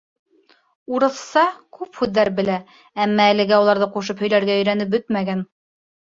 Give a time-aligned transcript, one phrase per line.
[0.99, 1.41] Урыҫса
[1.77, 2.55] күп һүҙҙәр белә,
[3.05, 5.45] әммә әлегә уларҙы ҡушып һөйләргә өйрәнеп бөтмәгән.